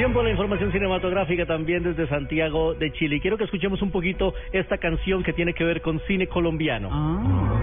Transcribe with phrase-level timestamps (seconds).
[0.00, 3.16] Tiempo la información cinematográfica también desde Santiago de Chile.
[3.16, 6.88] Y quiero que escuchemos un poquito esta canción que tiene que ver con cine colombiano.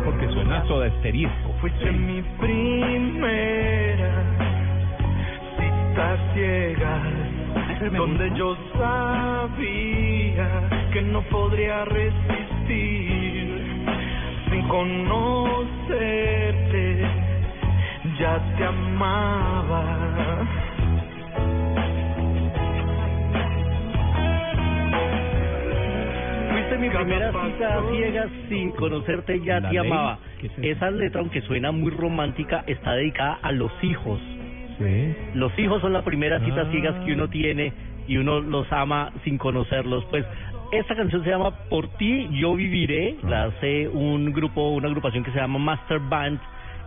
[0.05, 1.31] Porque suena soda stereo.
[1.59, 4.23] Fuiste mi primera
[5.57, 7.01] cita ciega,
[7.97, 13.47] donde yo sabía que no podría resistir
[14.51, 15.81] sin conocerte,
[18.19, 20.56] ya te amaba.
[26.79, 30.19] Mi primera cita ciega sin conocerte, ya La te ley, amaba.
[30.61, 34.19] Esa letra, aunque suena muy romántica, está dedicada a los hijos.
[34.77, 35.15] Sí.
[35.33, 36.71] Los hijos son la primera cita Ah.
[36.71, 37.73] ciegas que uno tiene
[38.07, 40.05] y uno los ama sin conocerlos.
[40.05, 40.23] Pues
[40.71, 45.31] esta canción se llama Por ti yo viviré, la hace un grupo, una agrupación que
[45.31, 46.39] se llama Master Band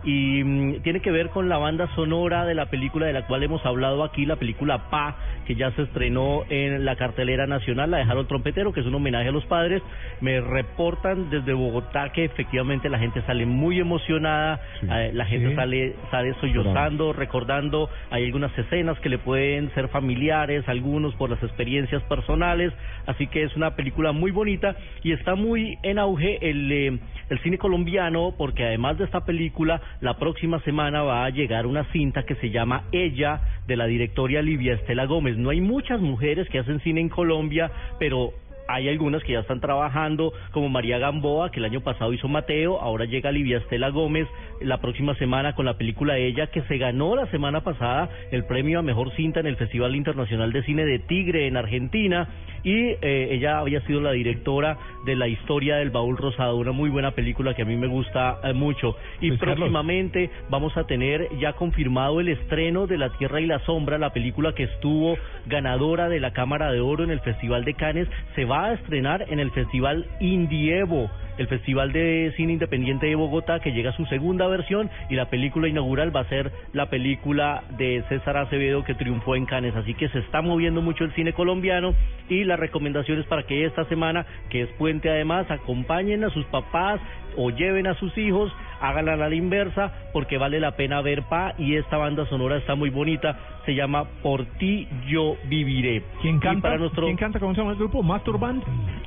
[0.03, 3.43] y mm, tiene que ver con la banda sonora de la película de la cual
[3.43, 7.97] hemos hablado aquí, la película Pa, que ya se estrenó en la cartelera nacional, la
[7.97, 9.81] de Harold Trompetero, que es un homenaje a los padres.
[10.21, 14.87] Me reportan desde Bogotá que efectivamente la gente sale muy emocionada, Sí.
[14.91, 15.55] eh, la gente Sí.
[15.55, 21.41] sale, sale sollozando, recordando, hay algunas escenas que le pueden ser familiares, algunos por las
[21.43, 22.73] experiencias personales,
[23.05, 26.99] así que es una película muy bonita y está muy en auge el, eh,
[27.29, 31.83] el cine colombiano porque además de esta película, la próxima semana va a llegar una
[31.91, 35.37] cinta que se llama Ella de la directora Livia Estela Gómez.
[35.37, 38.33] No hay muchas mujeres que hacen cine en Colombia, pero
[38.73, 42.79] hay algunas que ya están trabajando, como María Gamboa, que el año pasado hizo Mateo,
[42.79, 44.27] ahora llega Livia Estela Gómez
[44.61, 48.79] la próxima semana con la película Ella, que se ganó la semana pasada el premio
[48.79, 52.29] a Mejor Cinta en el Festival Internacional de Cine de Tigre en Argentina,
[52.63, 56.89] y eh, ella había sido la directora de La Historia del Baúl Rosado, una muy
[56.89, 58.95] buena película que a mí me gusta eh, mucho.
[59.19, 59.57] Y Carlos.
[59.57, 64.13] próximamente vamos a tener ya confirmado el estreno de La Tierra y la Sombra, la
[64.13, 65.17] película que estuvo
[65.47, 69.25] ganadora de la Cámara de Oro en el Festival de Cannes, se va a estrenar
[69.29, 74.05] en el Festival Indievo, el Festival de Cine Independiente de Bogotá, que llega a su
[74.05, 78.95] segunda versión y la película inaugural va a ser la película de César Acevedo que
[78.95, 79.75] triunfó en Cannes.
[79.75, 81.93] Así que se está moviendo mucho el cine colombiano
[82.29, 86.45] y la recomendación es para que esta semana, que es puente además, acompañen a sus
[86.45, 86.99] papás
[87.37, 91.53] o lleven a sus hijos, háganla a la inversa, porque vale la pena ver Pa
[91.57, 96.03] y esta banda sonora está muy bonita, se llama Por ti yo viviré.
[96.21, 96.61] ¿Quién canta?
[96.69, 97.39] para nuestro ¿Quién canta?
[97.39, 98.01] ¿Cómo se llama el grupo?
[98.03, 98.63] ¿Master Band?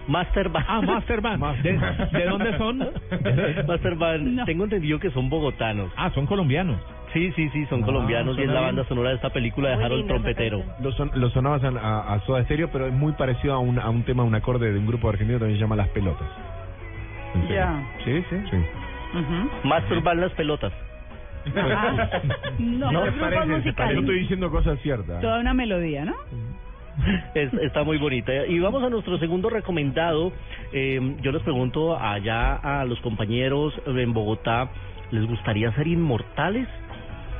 [0.08, 0.66] Master Band.
[0.68, 1.62] Ah, Master Band.
[1.62, 1.72] ¿De,
[2.18, 2.78] de dónde son?
[3.66, 5.90] Master Band, tengo entendido que son bogotanos.
[5.96, 6.78] Ah, son colombianos.
[7.12, 8.64] Sí, sí, sí, son Ah, colombianos y es la bien.
[8.66, 10.62] banda sonora de esta película de Muy Harold Trompetero.
[10.80, 13.78] Lo, son, lo sonabas a, a, a Soda Stereo, pero es muy parecido a un,
[13.78, 16.26] a un tema, un acorde de un grupo argentino que también se llama Las Pelotas.
[17.36, 17.56] ¿En serio?
[17.56, 17.82] Ya.
[18.04, 18.36] Sí, sí.
[18.50, 18.56] sí.
[19.64, 20.72] Master Band las pelotas.
[22.58, 23.98] No, No, no Yo musicales.
[23.98, 25.20] estoy diciendo cosas ciertas.
[25.20, 26.14] Toda una melodía, ¿no?
[27.34, 28.46] Es- está muy bonita.
[28.46, 30.32] Y vamos a nuestro segundo recomendado.
[30.72, 34.70] Eh, yo les pregunto allá a los compañeros en Bogotá,
[35.10, 36.68] ¿les gustaría ser inmortales?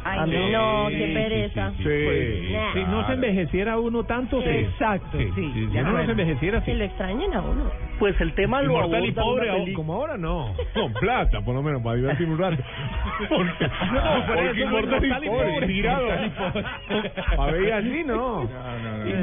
[0.04, 1.70] Ay, no, Sí, qué sí, pereza.
[1.70, 2.52] sí, sí, Pues, sí.
[2.52, 2.72] nah.
[2.74, 4.48] Si no se envejeciera uno tanto, sí.
[4.48, 6.78] Exacto, sí, Si de uno no se envejeciera, Que sí.
[6.78, 7.70] lo extrañen a uno.
[7.98, 10.54] Pues el tema lo Inmortal y aborda pobre, como ahora no.
[10.74, 12.62] Con plata, por lo menos, para divertirme un rato.
[13.28, 15.66] Porque, No, por porque inmortal y pobre, pobre.
[15.68, 16.06] tirado.
[16.06, 17.12] Inmortal y pobre.
[17.38, 18.48] A ver, así no.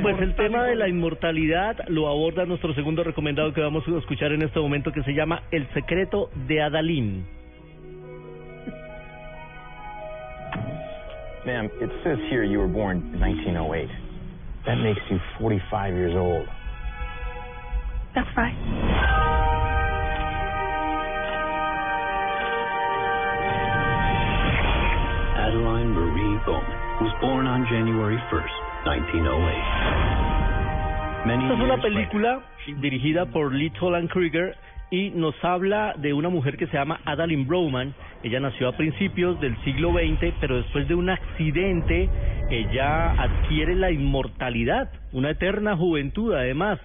[0.01, 4.31] Pues el tema de la inmortalidad lo aborda nuestro segundo recomendado que vamos a escuchar
[4.31, 7.25] en este momento que se llama El secreto de Adalín.
[11.46, 13.90] Ma'am, it says here you were born in 1908.
[14.68, 16.48] That makes you 45 years old.
[18.14, 18.54] That's right.
[25.42, 28.56] Adeline Marie Bowman was born on January 1st,
[28.86, 29.32] 1908.
[31.26, 31.90] Many Esta es una years later.
[31.90, 32.42] película
[32.82, 34.56] dirigida por Lee Toland Krieger
[34.92, 37.96] y nos habla de una mujer que se llama Adalyn Broman.
[38.24, 42.10] Ella nació a principios del siglo XX, pero después de un accidente
[42.50, 46.78] ella adquiere la inmortalidad, una eterna juventud además.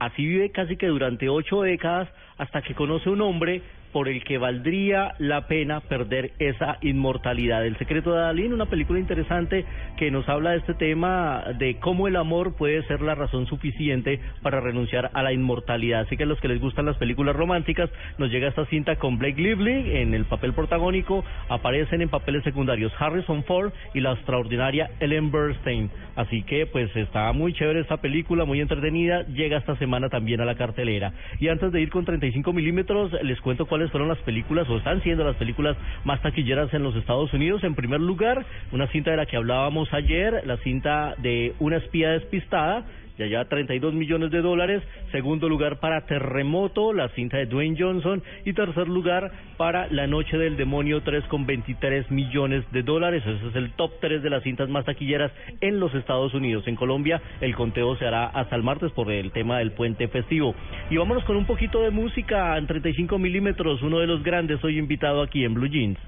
[0.00, 3.62] Así vive casi que durante ocho décadas hasta que conoce un hombre
[3.96, 7.64] por el que valdría la pena perder esa inmortalidad.
[7.64, 9.64] El secreto de Adalyn, una película interesante
[9.96, 14.20] que nos habla de este tema de cómo el amor puede ser la razón suficiente
[14.42, 16.00] para renunciar a la inmortalidad.
[16.00, 17.88] Así que a los que les gustan las películas románticas,
[18.18, 22.92] nos llega esta cinta con Blake Lively en el papel protagónico, aparecen en papeles secundarios
[22.98, 25.90] Harrison Ford y la extraordinaria Ellen Burstyn.
[26.16, 30.44] Así que pues está muy chévere esta película, muy entretenida, llega esta semana también a
[30.44, 31.14] la cartelera.
[31.40, 35.24] Y antes de ir con 35 milímetros, les cuento fueron las películas o están siendo
[35.24, 37.64] las películas más taquilleras en los Estados Unidos.
[37.64, 42.10] En primer lugar, una cinta de la que hablábamos ayer, la cinta de Una espía
[42.10, 42.84] despistada,
[43.18, 44.82] ya lleva 32 millones de dólares.
[45.12, 48.22] Segundo lugar para Terremoto, la cinta de Dwayne Johnson.
[48.44, 53.22] Y tercer lugar para La Noche del Demonio, 3 con 23 millones de dólares.
[53.26, 56.66] Ese es el top 3 de las cintas más taquilleras en los Estados Unidos.
[56.66, 60.54] En Colombia el conteo se hará hasta el martes por el tema del puente festivo.
[60.90, 63.82] Y vámonos con un poquito de música en 35 milímetros.
[63.82, 65.98] Uno de los grandes hoy invitado aquí en Blue Jeans.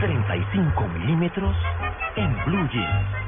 [0.00, 1.56] 35 milímetros
[2.16, 3.21] en Blue Jeans.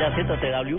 [0.00, 0.78] Ya siéntate, W.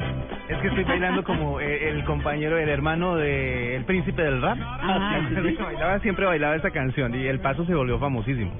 [0.50, 4.58] Es que estoy bailando como eh, el compañero, el hermano de El Príncipe del Rap.
[4.60, 5.58] Ah, sí, sí, sí.
[5.64, 8.52] bailaba, siempre bailaba esta canción y el paso se volvió famosísimo.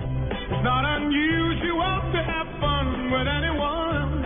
[0.00, 4.22] It's not unusual to have fun with anyone.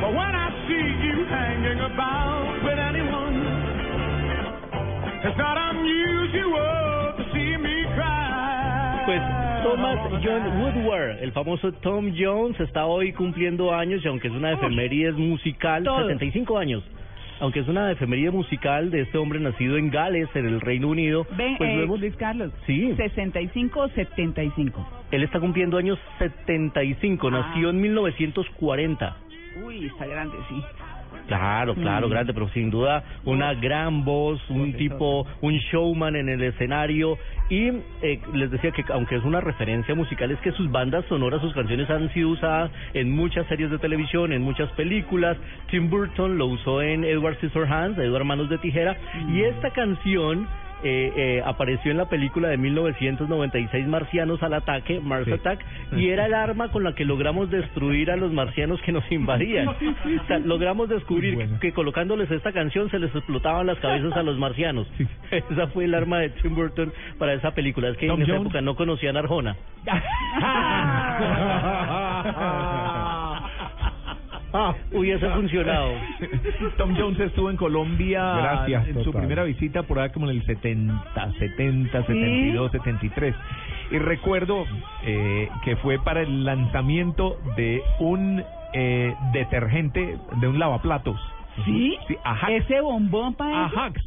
[0.00, 3.34] But when I see you hanging about with anyone,
[5.24, 9.02] it's not unusual to see me cry.
[9.06, 14.34] Pues Thomas John Woodward, el famoso Tom Jones, está hoy cumpliendo años y aunque es
[14.34, 16.08] una efeméride musical, Todos.
[16.08, 16.82] 75 años.
[17.38, 21.24] Aunque es una efeméride musical de este hombre nacido en Gales, en el Reino Unido,
[21.36, 22.52] Ven, pues eh, Luis Carlos.
[22.66, 22.94] Sí.
[22.96, 24.88] 65 o 75.
[25.12, 27.30] él está cumpliendo años 75, Ah.
[27.30, 29.16] nació en 1940.
[29.64, 30.60] Uy, está grande, sí.
[31.26, 32.10] Claro, claro, Mm.
[32.10, 37.18] grande, pero sin duda una gran voz, un tipo, un showman en el escenario
[37.48, 37.68] y
[38.02, 41.52] eh, les decía que aunque es una referencia musical es que sus bandas sonoras, sus
[41.54, 45.36] canciones han sido usadas en muchas series de televisión, en muchas películas.
[45.70, 48.96] Tim Burton lo usó en Edward Scissorhands, Edward Manos de Tijera
[49.28, 50.46] y esta canción
[50.82, 55.32] eh, eh, apareció en la película de 1996 Marcianos al ataque, Mars Sí.
[55.32, 55.60] Attack,
[55.96, 59.68] y era el arma con la que logramos destruir a los marcianos que nos invadían.
[59.68, 59.74] O
[60.26, 61.58] sea, logramos descubrir bueno.
[61.60, 64.86] que colocándoles esta canción se les explotaban las cabezas a los marcianos.
[65.30, 67.88] Esa fue el arma de Tim Burton para esa película.
[67.88, 68.46] Es que Tom en esa Jones.
[68.46, 69.20] época no conocían a
[74.52, 74.76] Arjona.
[74.92, 75.92] Hubiese funcionado.
[76.76, 79.20] Tom Jones estuvo en Colombia Gracias, en su total.
[79.22, 83.34] primera visita por ahí como en el 70, 70, 72, 73.
[83.92, 84.64] Y recuerdo
[85.04, 88.42] eh, que fue para el lanzamiento de un
[88.72, 91.20] eh, detergente, de un lavaplatos.
[91.64, 91.96] ¿Sí?
[92.06, 92.52] Sí, Ajax.
[92.52, 94.00] Ese bombón para Ajax.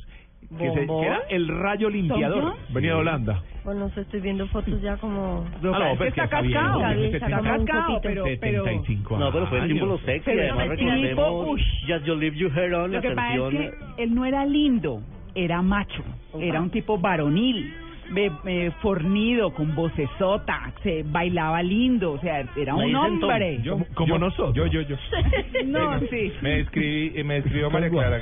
[0.57, 2.53] Que, se- que era el rayo limpiador.
[2.69, 3.43] Venía de Holanda.
[3.63, 5.45] Bueno, no sé, estoy viendo fotos ya como...
[5.47, 6.79] Ah, no, es que pues está cascado.
[6.79, 6.79] ¿no?
[6.79, 10.25] Está bien, Tiene está 70, cascado, pero- pero- 75 No, pero fue el símbolo sexy.
[10.25, 11.63] Pero además el tipo, recordemos ush.
[11.87, 13.55] Just You Leave You Hair On, la Lo que pasa canción.
[13.63, 15.01] es que él no era lindo,
[15.33, 16.03] era macho,
[16.39, 17.73] era un tipo varonil,
[18.11, 23.59] be- eh, fornido, con vocesota, se bailaba lindo, o sea, era un hombre.
[23.63, 24.53] Yo- Como yo- nosotros.
[24.55, 24.95] Yo, yo, yo.
[25.65, 26.31] No, sí.
[26.41, 28.19] Me escribí, me escribió María Clara.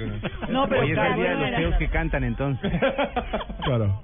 [0.50, 2.72] No, pero Hoy es el claro, día de no los feos que cantan entonces.
[3.64, 4.02] Claro.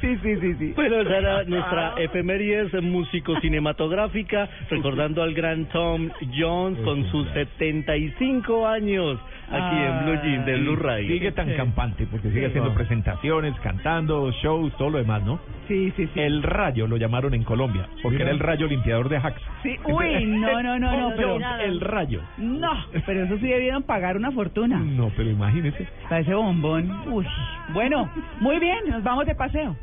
[0.00, 0.72] Sí, sí, sí, sí.
[0.74, 9.18] Bueno, esa era nuestra efemérides músico-cinematográfica, recordando al gran Tom Jones con sus 75 años
[9.50, 11.08] aquí en Blue Jeans de Blue Radio.
[11.08, 15.38] Sigue tan campante porque sigue haciendo presentaciones, cantando, shows, todo lo demás, ¿no?
[15.68, 16.20] Sí, sí, sí.
[16.20, 19.40] El rayo lo llamaron en Colombia, porque era el rayo limpiador de Ajax.
[19.62, 21.38] Sí, uy, no, no, no, no, pero...
[21.60, 22.22] el rayo.
[22.38, 22.72] No,
[23.04, 24.78] pero eso sí debieron pagar una fortuna.
[24.78, 25.86] No, pero imagínese.
[26.04, 26.90] Para ese bombón.
[27.08, 27.26] Uy.
[27.72, 28.10] Bueno,
[28.40, 29.76] muy bien, nos vamos de paseo.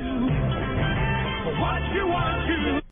[0.00, 2.82] What you want to